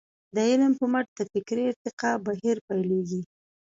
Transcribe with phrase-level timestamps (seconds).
[0.35, 3.21] د علم په مټ د فکري ارتقاء بهير پيلېږي.